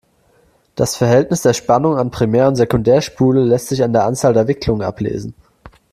[0.73, 4.81] Das Verhältnis der Spannung an Primär- und Sekundärspule lässt sich an der Anzahl der Wicklungen
[4.81, 5.35] ablesen.